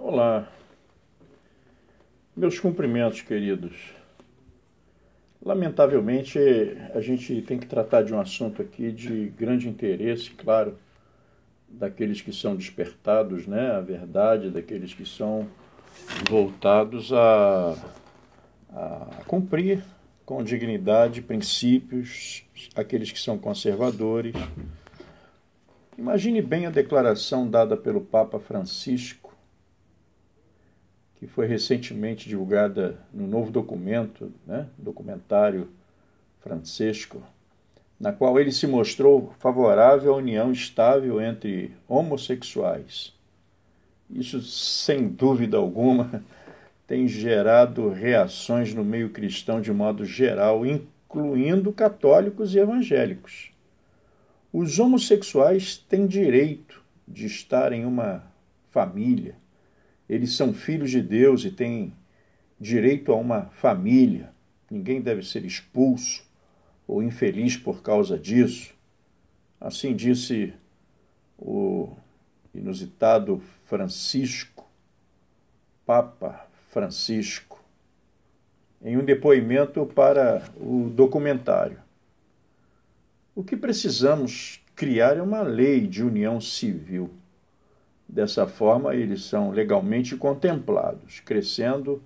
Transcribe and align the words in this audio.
Olá, 0.00 0.48
meus 2.36 2.60
cumprimentos, 2.60 3.20
queridos. 3.20 3.76
Lamentavelmente, 5.44 6.38
a 6.94 7.00
gente 7.00 7.42
tem 7.42 7.58
que 7.58 7.66
tratar 7.66 8.02
de 8.04 8.14
um 8.14 8.20
assunto 8.20 8.62
aqui 8.62 8.92
de 8.92 9.30
grande 9.36 9.68
interesse, 9.68 10.30
claro, 10.30 10.78
daqueles 11.68 12.20
que 12.20 12.32
são 12.32 12.54
despertados, 12.54 13.48
né, 13.48 13.72
a 13.72 13.80
verdade, 13.80 14.50
daqueles 14.50 14.94
que 14.94 15.04
são 15.04 15.48
voltados 16.30 17.12
a, 17.12 17.76
a 18.70 19.24
cumprir 19.26 19.82
com 20.24 20.44
dignidade 20.44 21.20
princípios, 21.20 22.44
aqueles 22.76 23.10
que 23.10 23.18
são 23.18 23.36
conservadores. 23.36 24.36
Imagine 25.98 26.40
bem 26.40 26.66
a 26.66 26.70
declaração 26.70 27.50
dada 27.50 27.76
pelo 27.76 28.00
Papa 28.00 28.38
Francisco, 28.38 29.27
que 31.18 31.26
foi 31.26 31.46
recentemente 31.46 32.28
divulgada 32.28 32.98
no 33.12 33.26
novo 33.26 33.50
documento, 33.50 34.32
né, 34.46 34.66
documentário 34.78 35.68
Francisco, 36.40 37.20
na 37.98 38.12
qual 38.12 38.38
ele 38.38 38.52
se 38.52 38.66
mostrou 38.66 39.34
favorável 39.40 40.14
à 40.14 40.16
união 40.16 40.52
estável 40.52 41.20
entre 41.20 41.72
homossexuais. 41.88 43.12
Isso, 44.08 44.40
sem 44.40 45.08
dúvida 45.08 45.56
alguma, 45.56 46.22
tem 46.86 47.08
gerado 47.08 47.90
reações 47.90 48.72
no 48.72 48.84
meio 48.84 49.10
cristão 49.10 49.60
de 49.60 49.72
modo 49.72 50.04
geral, 50.04 50.64
incluindo 50.64 51.72
católicos 51.72 52.54
e 52.54 52.60
evangélicos. 52.60 53.50
Os 54.52 54.78
homossexuais 54.78 55.76
têm 55.76 56.06
direito 56.06 56.80
de 57.06 57.26
estar 57.26 57.72
em 57.72 57.84
uma 57.84 58.22
família. 58.70 59.34
Eles 60.08 60.34
são 60.34 60.54
filhos 60.54 60.90
de 60.90 61.02
Deus 61.02 61.44
e 61.44 61.50
têm 61.50 61.92
direito 62.58 63.12
a 63.12 63.16
uma 63.16 63.42
família. 63.46 64.32
Ninguém 64.70 65.00
deve 65.00 65.22
ser 65.22 65.44
expulso 65.44 66.24
ou 66.86 67.02
infeliz 67.02 67.56
por 67.56 67.82
causa 67.82 68.18
disso. 68.18 68.74
Assim 69.60 69.94
disse 69.94 70.54
o 71.38 71.90
inusitado 72.54 73.42
Francisco, 73.66 74.66
Papa 75.84 76.46
Francisco, 76.70 77.62
em 78.82 78.96
um 78.96 79.04
depoimento 79.04 79.84
para 79.86 80.42
o 80.56 80.88
documentário. 80.88 81.78
O 83.34 83.42
que 83.44 83.56
precisamos 83.56 84.60
criar 84.74 85.16
é 85.16 85.22
uma 85.22 85.42
lei 85.42 85.86
de 85.86 86.02
união 86.02 86.40
civil. 86.40 87.10
Dessa 88.08 88.46
forma, 88.46 88.94
eles 88.94 89.24
são 89.24 89.50
legalmente 89.50 90.16
contemplados. 90.16 91.20
Crescendo 91.20 92.02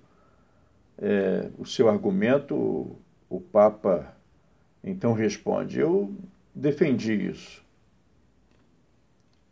é, 0.97 1.49
o 1.57 1.65
seu 1.65 1.87
argumento, 1.89 2.95
o 3.29 3.39
Papa 3.39 4.13
então 4.83 5.13
responde: 5.13 5.79
Eu 5.79 6.13
defendi 6.53 7.13
isso. 7.13 7.63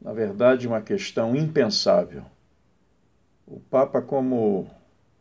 Na 0.01 0.11
verdade, 0.11 0.67
uma 0.67 0.81
questão 0.81 1.35
impensável. 1.35 2.23
O 3.47 3.59
Papa, 3.59 4.01
como 4.01 4.67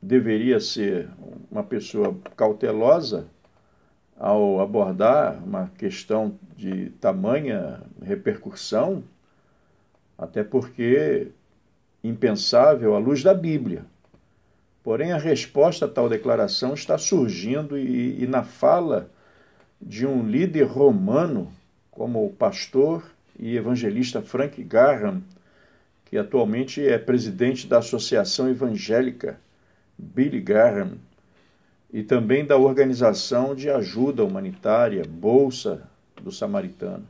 deveria 0.01 0.59
ser 0.59 1.09
uma 1.51 1.63
pessoa 1.63 2.17
cautelosa 2.37 3.29
ao 4.17 4.61
abordar 4.61 5.43
uma 5.45 5.71
questão 5.79 6.39
de 6.57 6.91
tamanha 7.01 7.83
repercussão, 8.03 9.03
até 10.21 10.45
porque 10.45 11.29
impensável 12.05 12.95
à 12.95 12.99
luz 12.99 13.23
da 13.23 13.33
Bíblia. 13.33 13.87
Porém, 14.85 15.13
a 15.13 15.19
resposta 15.19 15.87
a 15.87 15.89
tal 15.89 16.11
declaração 16.11 16.75
está 16.75 16.99
surgindo 16.99 17.79
e, 17.79 18.23
e 18.23 18.27
na 18.27 18.43
fala 18.43 19.11
de 19.81 20.07
um 20.07 20.29
líder 20.29 20.65
romano, 20.65 21.51
como 21.91 22.25
o 22.25 22.31
pastor 22.31 23.03
e 23.39 23.57
evangelista 23.57 24.21
Frank 24.21 24.63
Graham, 24.63 25.23
que 26.05 26.19
atualmente 26.19 26.87
é 26.87 26.99
presidente 26.99 27.67
da 27.67 27.79
Associação 27.79 28.49
Evangélica 28.49 29.41
Billy 29.99 30.41
Graham 30.41 30.99
e 31.91 32.03
também 32.03 32.45
da 32.45 32.59
Organização 32.59 33.55
de 33.55 33.71
Ajuda 33.71 34.23
Humanitária 34.23 35.03
Bolsa 35.09 35.83
do 36.23 36.31
Samaritano. 36.31 37.07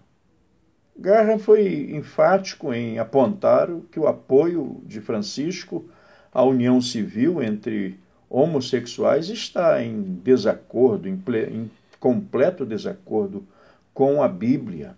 Graham 0.96 1.38
foi 1.38 1.90
enfático 1.92 2.72
em 2.72 2.98
apontar 2.98 3.68
que 3.90 3.98
o 3.98 4.06
apoio 4.06 4.82
de 4.84 5.00
Francisco 5.00 5.88
à 6.32 6.42
união 6.44 6.80
civil 6.80 7.42
entre 7.42 7.98
homossexuais 8.28 9.28
está 9.28 9.82
em 9.82 10.02
desacordo, 10.22 11.08
em, 11.08 11.22
em 11.50 11.70
completo 11.98 12.64
desacordo 12.64 13.46
com 13.92 14.22
a 14.22 14.28
Bíblia. 14.28 14.96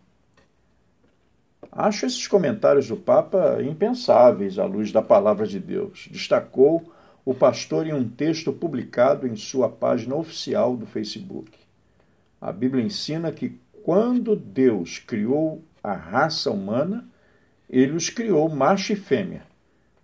Acho 1.71 2.05
esses 2.05 2.27
comentários 2.27 2.89
do 2.89 2.97
Papa 2.97 3.63
impensáveis 3.63 4.59
à 4.59 4.67
luz 4.67 4.93
da 4.93 5.01
palavra 5.01 5.47
de 5.47 5.59
Deus. 5.59 6.09
Destacou 6.11 6.93
o 7.25 7.33
pastor 7.33 7.87
em 7.87 7.95
um 7.95 8.07
texto 8.07 8.53
publicado 8.53 9.27
em 9.27 9.37
sua 9.37 9.69
página 9.69 10.15
oficial 10.15 10.77
do 10.77 10.85
Facebook. 10.85 11.51
A 12.41 12.53
Bíblia 12.53 12.85
ensina 12.85 13.33
que 13.33 13.59
quando 13.83 14.37
Deus 14.37 14.99
criou 14.99 15.63
a 15.83 15.95
raça 15.95 16.51
humana, 16.51 17.05
ele 17.69 17.93
os 17.93 18.11
criou 18.11 18.49
macho 18.49 18.93
e 18.93 18.97
fêmea 18.97 19.43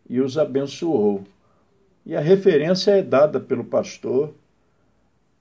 e 0.09 0.21
os 0.21 0.39
abençoou. 0.39 1.25
E 2.05 2.17
a 2.17 2.21
referência 2.21 2.93
é 2.93 3.03
dada 3.03 3.39
pelo 3.39 3.65
pastor 3.65 4.35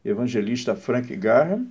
evangelista 0.03 0.75
Frank 0.75 1.13
Graham, 1.15 1.67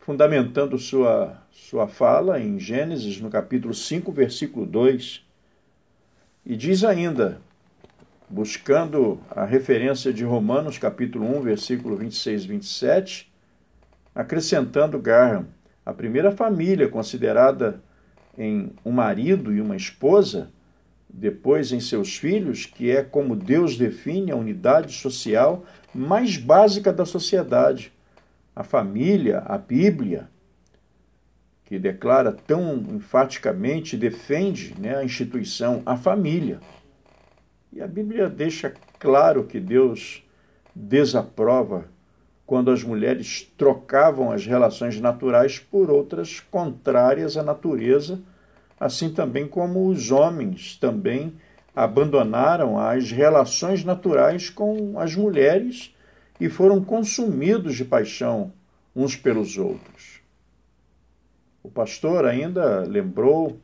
fundamentando 0.00 0.78
sua, 0.78 1.36
sua 1.50 1.88
fala 1.88 2.40
em 2.40 2.58
Gênesis, 2.58 3.20
no 3.20 3.28
capítulo 3.28 3.74
5, 3.74 4.12
versículo 4.12 4.64
2. 4.64 5.24
E 6.44 6.56
diz 6.56 6.84
ainda, 6.84 7.40
buscando 8.28 9.20
a 9.30 9.44
referência 9.44 10.12
de 10.12 10.24
Romanos, 10.24 10.78
capítulo 10.78 11.38
1, 11.38 11.42
versículo 11.42 11.96
26 11.96 12.44
e 12.44 12.48
27, 12.48 13.32
acrescentando 14.14 14.98
Graham, 14.98 15.46
a 15.86 15.92
primeira 15.92 16.32
família 16.32 16.88
considerada 16.88 17.80
em 18.36 18.72
um 18.84 18.90
marido 18.90 19.52
e 19.52 19.60
uma 19.60 19.76
esposa, 19.76 20.50
depois 21.08 21.70
em 21.70 21.78
seus 21.78 22.16
filhos, 22.16 22.66
que 22.66 22.90
é 22.90 23.04
como 23.04 23.36
Deus 23.36 23.78
define 23.78 24.32
a 24.32 24.36
unidade 24.36 24.92
social 24.92 25.64
mais 25.94 26.36
básica 26.36 26.92
da 26.92 27.06
sociedade, 27.06 27.92
a 28.54 28.64
família, 28.64 29.38
a 29.46 29.56
Bíblia, 29.56 30.28
que 31.64 31.78
declara 31.78 32.32
tão 32.32 32.78
enfaticamente, 32.90 33.96
defende 33.96 34.74
né, 34.78 34.96
a 34.96 35.04
instituição, 35.04 35.82
a 35.86 35.96
família. 35.96 36.58
E 37.72 37.80
a 37.80 37.86
Bíblia 37.86 38.28
deixa 38.28 38.74
claro 38.98 39.44
que 39.44 39.60
Deus 39.60 40.22
desaprova 40.74 41.84
quando 42.46 42.70
as 42.70 42.84
mulheres 42.84 43.52
trocavam 43.58 44.30
as 44.30 44.46
relações 44.46 45.00
naturais 45.00 45.58
por 45.58 45.90
outras 45.90 46.38
contrárias 46.38 47.36
à 47.36 47.42
natureza, 47.42 48.20
assim 48.78 49.12
também 49.12 49.48
como 49.48 49.88
os 49.88 50.12
homens 50.12 50.76
também 50.76 51.34
abandonaram 51.74 52.78
as 52.78 53.10
relações 53.10 53.84
naturais 53.84 54.48
com 54.48 54.98
as 54.98 55.14
mulheres 55.14 55.94
e 56.40 56.48
foram 56.48 56.82
consumidos 56.82 57.74
de 57.74 57.84
paixão 57.84 58.52
uns 58.94 59.16
pelos 59.16 59.58
outros. 59.58 60.20
O 61.62 61.70
pastor 61.70 62.24
ainda 62.24 62.84
lembrou 62.84 63.58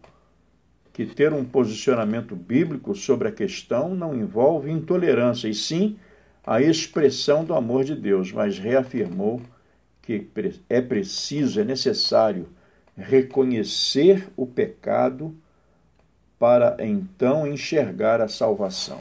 que 0.92 1.06
ter 1.06 1.32
um 1.32 1.44
posicionamento 1.44 2.34
bíblico 2.34 2.94
sobre 2.94 3.28
a 3.28 3.33
questão 3.33 3.95
não 3.95 4.15
envolve 4.15 4.71
intolerância, 4.71 5.48
e 5.48 5.54
sim 5.54 5.97
a 6.44 6.60
expressão 6.60 7.44
do 7.44 7.54
amor 7.54 7.84
de 7.84 7.94
Deus, 7.94 8.33
mas 8.33 8.59
reafirmou 8.59 9.41
que 10.03 10.28
é 10.68 10.80
preciso, 10.80 11.60
é 11.60 11.65
necessário 11.65 12.48
reconhecer 12.97 14.28
o 14.36 14.44
pecado 14.44 15.34
para 16.39 16.77
então 16.80 17.47
enxergar 17.47 18.21
a 18.21 18.27
salvação. 18.27 19.00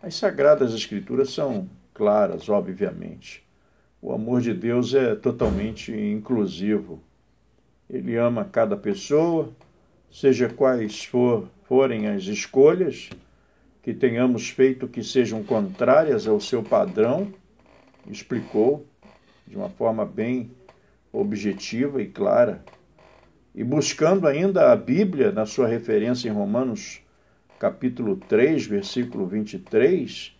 As 0.00 0.14
Sagradas 0.14 0.72
Escrituras 0.72 1.30
são 1.30 1.68
claras, 1.92 2.48
obviamente. 2.48 3.44
O 4.00 4.12
amor 4.12 4.40
de 4.40 4.54
Deus 4.54 4.94
é 4.94 5.16
totalmente 5.16 5.90
inclusivo. 5.92 7.00
Ele 7.90 8.16
ama 8.16 8.44
cada 8.44 8.76
pessoa, 8.76 9.52
seja 10.10 10.48
quais 10.48 11.04
for, 11.04 11.48
forem 11.64 12.06
as 12.06 12.24
escolhas 12.24 13.10
que 13.86 13.94
tenhamos 13.94 14.48
feito 14.48 14.88
que 14.88 15.00
sejam 15.00 15.44
contrárias 15.44 16.26
ao 16.26 16.40
seu 16.40 16.60
padrão, 16.60 17.32
explicou 18.10 18.84
de 19.46 19.56
uma 19.56 19.68
forma 19.68 20.04
bem 20.04 20.50
objetiva 21.12 22.02
e 22.02 22.08
clara 22.08 22.64
e 23.54 23.62
buscando 23.62 24.26
ainda 24.26 24.72
a 24.72 24.76
Bíblia 24.76 25.30
na 25.30 25.46
sua 25.46 25.68
referência 25.68 26.28
em 26.28 26.32
Romanos 26.32 27.00
capítulo 27.60 28.16
3, 28.16 28.66
versículo 28.66 29.24
23, 29.24 30.36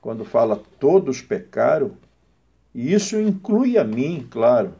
quando 0.00 0.24
fala 0.24 0.62
todos 0.78 1.20
pecaram, 1.20 1.96
e 2.72 2.94
isso 2.94 3.18
inclui 3.18 3.76
a 3.76 3.82
mim, 3.82 4.24
claro, 4.30 4.72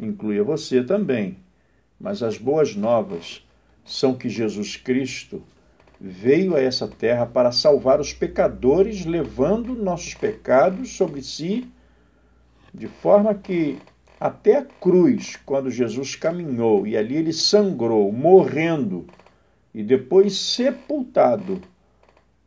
inclui 0.00 0.40
a 0.40 0.42
você 0.42 0.82
também. 0.82 1.36
Mas 2.00 2.22
as 2.22 2.38
boas 2.38 2.74
novas 2.74 3.46
são 3.84 4.14
que 4.14 4.30
Jesus 4.30 4.76
Cristo 4.76 5.42
veio 6.00 6.56
a 6.56 6.60
essa 6.60 6.88
terra 6.88 7.26
para 7.26 7.52
salvar 7.52 8.00
os 8.00 8.14
pecadores, 8.14 9.04
levando 9.04 9.74
nossos 9.74 10.14
pecados 10.14 10.96
sobre 10.96 11.22
si, 11.22 11.70
de 12.72 12.88
forma 12.88 13.34
que 13.34 13.78
até 14.18 14.56
a 14.56 14.64
cruz, 14.64 15.36
quando 15.44 15.70
Jesus 15.70 16.14
caminhou 16.14 16.86
e 16.86 16.96
ali 16.96 17.16
ele 17.16 17.32
sangrou, 17.32 18.10
morrendo 18.10 19.06
e 19.74 19.82
depois 19.82 20.36
sepultado, 20.36 21.60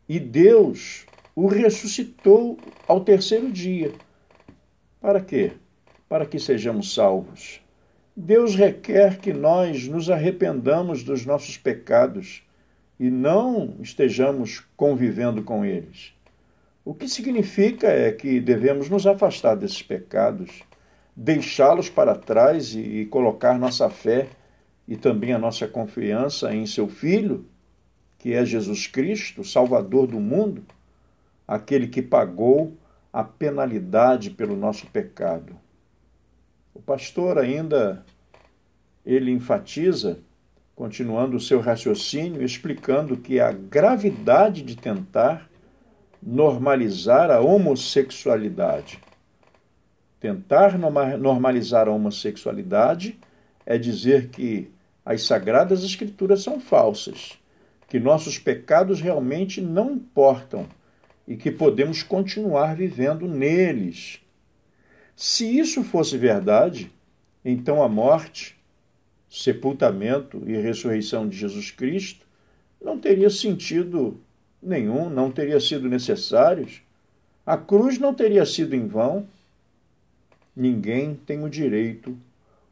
e 0.09 0.19
Deus 0.19 1.05
o 1.35 1.47
ressuscitou 1.47 2.57
ao 2.87 3.01
terceiro 3.01 3.51
dia. 3.51 3.91
Para 4.99 5.21
quê? 5.21 5.53
Para 6.09 6.25
que 6.25 6.39
sejamos 6.39 6.93
salvos. 6.93 7.61
Deus 8.15 8.55
requer 8.55 9.17
que 9.17 9.33
nós 9.33 9.87
nos 9.87 10.09
arrependamos 10.09 11.03
dos 11.03 11.25
nossos 11.25 11.57
pecados 11.57 12.43
e 12.99 13.09
não 13.09 13.75
estejamos 13.81 14.63
convivendo 14.75 15.43
com 15.43 15.65
eles. 15.65 16.13
O 16.85 16.93
que 16.93 17.07
significa 17.07 17.87
é 17.87 18.11
que 18.11 18.39
devemos 18.39 18.89
nos 18.89 19.07
afastar 19.07 19.55
desses 19.55 19.81
pecados, 19.81 20.63
deixá-los 21.15 21.89
para 21.89 22.15
trás 22.15 22.75
e, 22.75 23.05
colocar 23.05 23.57
nossa 23.57 23.89
fé 23.89 24.27
e 24.87 24.97
também 24.97 25.31
a 25.31 25.39
nossa 25.39 25.67
confiança 25.67 26.53
em 26.53 26.65
seu 26.65 26.87
Filho, 26.87 27.45
que 28.19 28.33
é 28.33 28.45
Jesus 28.45 28.85
Cristo, 28.85 29.43
Salvador 29.43 30.07
do 30.07 30.19
mundo, 30.19 30.63
aquele 31.47 31.87
que 31.87 32.01
pagou 32.01 32.73
a 33.11 33.23
penalidade 33.23 34.29
pelo 34.29 34.55
nosso 34.55 34.87
pecado. 34.87 35.55
O 36.73 36.81
pastor 36.81 37.37
ainda 37.37 38.03
ele 39.05 39.31
enfatiza, 39.31 40.19
continuando 40.75 41.37
o 41.37 41.39
seu 41.39 41.59
raciocínio, 41.59 42.43
explicando 42.43 43.17
que 43.17 43.39
a 43.39 43.51
gravidade 43.51 44.61
de 44.61 44.75
tentar 44.75 45.49
normalizar 46.21 47.29
a 47.29 47.39
homossexualidade. 47.39 48.99
Tentar 50.19 50.77
normalizar 50.77 51.87
a 51.87 51.91
homossexualidade 51.91 53.19
é 53.65 53.77
dizer 53.77 54.29
que 54.29 54.71
as 55.05 55.23
sagradas 55.23 55.83
escrituras 55.83 56.41
são 56.41 56.59
falsas, 56.59 57.37
que 57.87 57.99
nossos 57.99 58.39
pecados 58.39 59.01
realmente 59.01 59.61
não 59.61 59.91
importam 59.91 60.65
e 61.27 61.35
que 61.35 61.51
podemos 61.51 62.01
continuar 62.03 62.75
vivendo 62.75 63.27
neles 63.27 64.23
se 65.15 65.59
isso 65.59 65.83
fosse 65.83 66.17
verdade, 66.17 66.91
então 67.45 67.83
a 67.83 67.87
morte, 67.87 68.57
sepultamento 69.33 70.43
e 70.45 70.55
ressurreição 70.57 71.27
de 71.27 71.35
Jesus 71.35 71.71
Cristo 71.71 72.23
não 72.79 72.99
teria 72.99 73.31
sentido 73.31 74.21
nenhum, 74.61 75.09
não 75.09 75.31
teria 75.31 75.59
sido 75.59 75.89
necessários. 75.89 76.81
A 77.43 77.57
cruz 77.57 77.97
não 77.97 78.13
teria 78.13 78.45
sido 78.45 78.75
em 78.75 78.85
vão. 78.85 79.27
Ninguém 80.55 81.15
tem 81.15 81.43
o 81.43 81.49
direito 81.49 82.15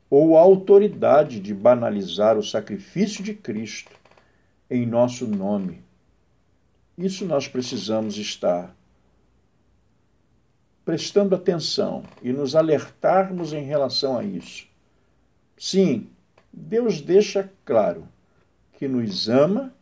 ou 0.07 0.37
a 0.37 0.41
autoridade 0.41 1.39
de 1.39 1.51
banalizar 1.51 2.37
o 2.37 2.43
sacrifício 2.43 3.23
de 3.23 3.33
Cristo 3.33 3.91
em 4.69 4.85
nosso 4.85 5.25
nome. 5.25 5.81
Isso 6.95 7.25
nós 7.25 7.47
precisamos 7.47 8.17
estar 8.17 8.75
prestando 10.85 11.33
atenção 11.33 12.03
e 12.21 12.31
nos 12.31 12.55
alertarmos 12.55 13.51
em 13.51 13.63
relação 13.63 14.15
a 14.15 14.23
isso. 14.23 14.67
Sim, 15.57 16.07
Deus 16.53 17.01
deixa 17.01 17.51
claro 17.65 18.07
que 18.73 18.87
nos 18.87 19.29
ama 19.29 19.73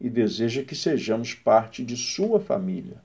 e 0.00 0.08
deseja 0.10 0.62
que 0.62 0.74
sejamos 0.74 1.34
parte 1.34 1.84
de 1.84 1.96
sua 1.96 2.38
família, 2.38 3.02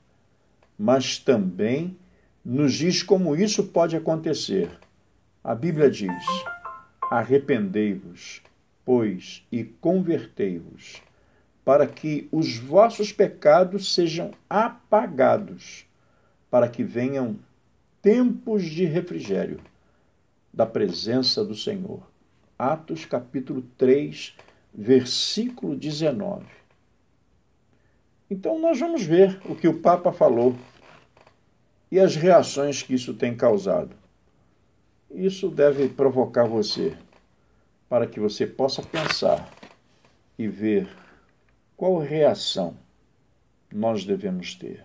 mas 0.78 1.18
também 1.18 1.98
nos 2.44 2.74
diz 2.74 3.02
como 3.02 3.36
isso 3.36 3.64
pode 3.66 3.96
acontecer. 3.96 4.70
A 5.44 5.56
Bíblia 5.56 5.90
diz: 5.90 6.26
Arrependei-vos, 7.10 8.42
pois, 8.84 9.46
e 9.52 9.64
convertei-vos, 9.64 11.02
para 11.64 11.88
que 11.88 12.28
os 12.32 12.58
vossos 12.58 13.12
pecados 13.12 13.94
sejam 13.94 14.32
apagados 14.50 15.86
para 16.54 16.70
que 16.70 16.84
venham 16.84 17.40
tempos 18.00 18.66
de 18.66 18.86
refrigério 18.86 19.60
da 20.54 20.68
presença 20.68 21.44
do 21.44 21.56
Senhor. 21.56 22.13
Atos 22.58 23.06
capítulo 23.06 23.64
3, 23.78 24.36
versículo 24.74 25.76
19. 25.76 26.46
Então 28.30 28.60
nós 28.60 28.80
vamos 28.80 29.04
ver 29.04 29.40
o 29.46 29.56
que 29.56 29.68
o 29.68 29.80
Papa 29.80 30.12
falou 30.12 30.56
e 31.92 32.00
as 32.00 32.16
reações 32.16 32.82
que 32.82 32.94
isso 32.94 33.14
tem 33.14 33.36
causado. 33.36 33.96
Isso 35.12 35.50
deve 35.50 35.88
provocar 35.90 36.46
você 36.46 36.98
para 37.88 38.08
que 38.08 38.20
você 38.20 38.48
possa 38.48 38.82
pensar 38.82 39.52
e 40.38 40.48
ver 40.48 40.90
qual 41.78 42.00
reação 42.00 42.76
nós 43.72 44.06
devemos 44.06 44.56
ter. 44.56 44.84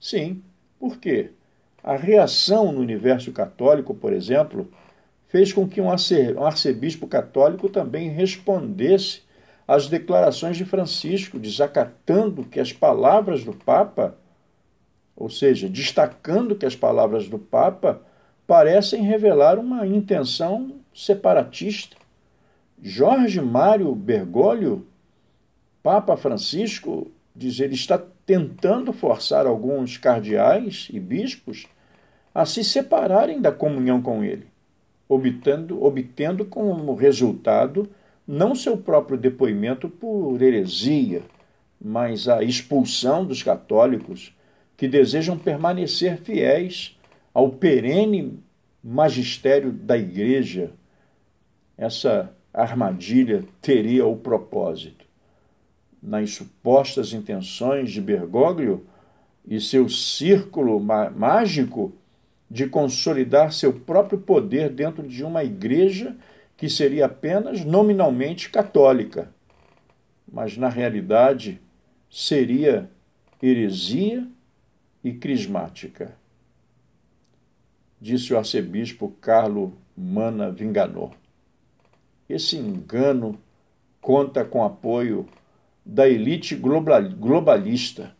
Sim, 0.00 0.42
por 0.78 0.98
quê? 0.98 1.30
A 1.82 1.96
reação 1.96 2.70
no 2.70 2.80
universo 2.80 3.32
católico, 3.32 3.92
por 3.92 4.12
exemplo, 4.12 4.70
fez 5.32 5.50
com 5.50 5.66
que 5.66 5.80
um 5.80 5.88
arcebispo 5.90 7.06
católico 7.06 7.66
também 7.66 8.10
respondesse 8.10 9.22
às 9.66 9.88
declarações 9.88 10.58
de 10.58 10.66
Francisco, 10.66 11.38
desacatando 11.38 12.44
que 12.44 12.60
as 12.60 12.70
palavras 12.70 13.42
do 13.42 13.54
Papa, 13.54 14.14
ou 15.16 15.30
seja, 15.30 15.70
destacando 15.70 16.54
que 16.54 16.66
as 16.66 16.76
palavras 16.76 17.30
do 17.30 17.38
Papa 17.38 18.02
parecem 18.46 19.04
revelar 19.04 19.58
uma 19.58 19.86
intenção 19.86 20.74
separatista. 20.94 21.96
Jorge 22.82 23.40
Mário 23.40 23.94
Bergoglio, 23.94 24.86
Papa 25.82 26.14
Francisco, 26.14 27.10
diz 27.34 27.58
ele 27.58 27.74
está 27.74 27.98
tentando 28.26 28.92
forçar 28.92 29.46
alguns 29.46 29.96
cardeais 29.96 30.88
e 30.92 31.00
bispos 31.00 31.66
a 32.34 32.44
se 32.44 32.62
separarem 32.62 33.40
da 33.40 33.50
comunhão 33.50 34.02
com 34.02 34.22
ele, 34.22 34.51
obtendo, 35.12 35.82
obtendo 35.82 36.44
como 36.44 36.94
resultado 36.94 37.88
não 38.26 38.54
seu 38.54 38.76
próprio 38.76 39.18
depoimento 39.18 39.88
por 39.88 40.40
heresia, 40.40 41.22
mas 41.80 42.28
a 42.28 42.42
expulsão 42.42 43.24
dos 43.24 43.42
católicos 43.42 44.34
que 44.76 44.86
desejam 44.88 45.38
permanecer 45.38 46.18
fiéis 46.18 46.98
ao 47.34 47.50
perene 47.50 48.38
magistério 48.82 49.72
da 49.72 49.96
Igreja. 49.96 50.70
Essa 51.76 52.32
armadilha 52.52 53.44
teria 53.60 54.06
o 54.06 54.16
propósito 54.16 55.04
nas 56.02 56.32
supostas 56.32 57.12
intenções 57.12 57.90
de 57.90 58.00
Bergoglio 58.00 58.84
e 59.46 59.60
seu 59.60 59.88
círculo 59.88 60.80
mágico 60.80 61.92
de 62.52 62.66
consolidar 62.66 63.50
seu 63.50 63.72
próprio 63.72 64.18
poder 64.18 64.68
dentro 64.68 65.08
de 65.08 65.24
uma 65.24 65.42
igreja 65.42 66.14
que 66.54 66.68
seria 66.68 67.06
apenas 67.06 67.64
nominalmente 67.64 68.50
católica, 68.50 69.32
mas 70.30 70.58
na 70.58 70.68
realidade 70.68 71.58
seria 72.10 72.90
heresia 73.42 74.28
e 75.02 75.14
crismática. 75.14 76.14
Disse 77.98 78.34
o 78.34 78.36
arcebispo 78.36 79.16
Carlo 79.18 79.72
Mana 79.96 80.50
Vinganor. 80.50 81.14
Esse 82.28 82.58
engano 82.58 83.40
conta 83.98 84.44
com 84.44 84.62
apoio 84.62 85.26
da 85.86 86.06
elite 86.06 86.54
globalista, 86.54 88.14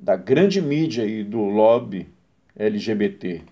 da 0.00 0.16
grande 0.16 0.60
mídia 0.60 1.06
e 1.06 1.22
do 1.22 1.38
lobby 1.38 2.08
LGBT, 2.56 3.44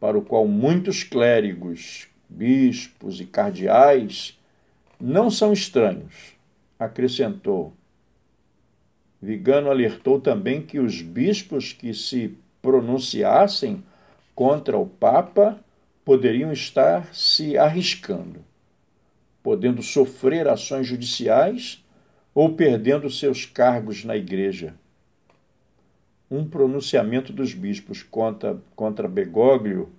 para 0.00 0.16
o 0.16 0.22
qual 0.22 0.48
muitos 0.48 1.04
clérigos, 1.04 2.08
bispos 2.28 3.20
e 3.20 3.26
cardeais 3.26 4.38
não 4.98 5.30
são 5.30 5.52
estranhos, 5.52 6.34
acrescentou. 6.78 7.74
Vigano 9.20 9.70
alertou 9.70 10.18
também 10.18 10.62
que 10.62 10.80
os 10.80 11.02
bispos 11.02 11.74
que 11.74 11.92
se 11.92 12.34
pronunciassem 12.62 13.84
contra 14.34 14.78
o 14.78 14.86
Papa 14.86 15.62
poderiam 16.02 16.50
estar 16.50 17.14
se 17.14 17.58
arriscando, 17.58 18.42
podendo 19.42 19.82
sofrer 19.82 20.48
ações 20.48 20.86
judiciais 20.86 21.84
ou 22.34 22.54
perdendo 22.54 23.10
seus 23.10 23.44
cargos 23.44 24.04
na 24.04 24.16
igreja. 24.16 24.74
Um 26.30 26.44
pronunciamento 26.44 27.32
dos 27.32 27.54
bispos 27.54 28.02
contra, 28.02 28.60
contra 28.76 29.08
Begoglio 29.08 29.90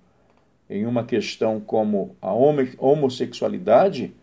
em 0.70 0.86
uma 0.86 1.04
questão 1.04 1.60
como 1.60 2.16
a 2.22 2.32
homossexualidade 2.32 4.14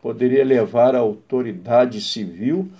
poderia 0.00 0.44
levar 0.44 0.94
a 0.94 1.00
autoridade 1.00 2.00
civil 2.00 2.70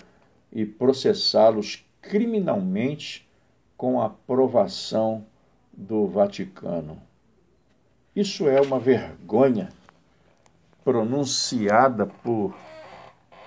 e 0.52 0.64
processá-los 0.64 1.84
criminalmente 2.00 3.28
com 3.76 4.00
a 4.00 4.06
aprovação 4.06 5.26
do 5.72 6.06
Vaticano. 6.06 7.02
Isso 8.14 8.48
é 8.48 8.60
uma 8.60 8.78
vergonha 8.78 9.68
pronunciada 10.84 12.06
por 12.06 12.56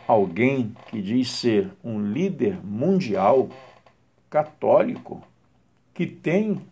alguém 0.06 0.76
que 0.90 1.02
diz 1.02 1.32
ser 1.32 1.72
um 1.82 2.02
líder 2.02 2.60
mundial 2.64 3.48
católico 4.30 5.24
que 6.00 6.08
tem 6.08 6.66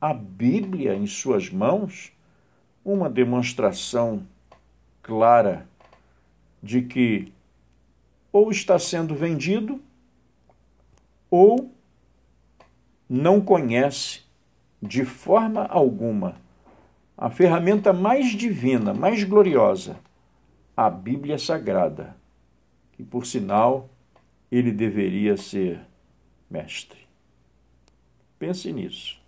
a 0.00 0.12
Bíblia 0.12 0.96
em 0.96 1.06
suas 1.06 1.48
mãos, 1.48 2.10
uma 2.84 3.08
demonstração 3.08 4.26
clara 5.00 5.68
de 6.60 6.82
que 6.82 7.32
ou 8.32 8.50
está 8.50 8.76
sendo 8.76 9.14
vendido 9.14 9.80
ou 11.30 11.72
não 13.08 13.40
conhece 13.40 14.22
de 14.82 15.04
forma 15.04 15.66
alguma 15.66 16.34
a 17.16 17.30
ferramenta 17.30 17.92
mais 17.92 18.32
divina, 18.32 18.92
mais 18.92 19.22
gloriosa, 19.22 20.00
a 20.76 20.90
Bíblia 20.90 21.38
Sagrada, 21.38 22.16
que 22.94 23.04
por 23.04 23.24
sinal 23.24 23.88
ele 24.50 24.72
deveria 24.72 25.36
ser 25.36 25.80
mestre. 26.50 27.03
Pense 28.44 28.70
nisso. 28.70 29.23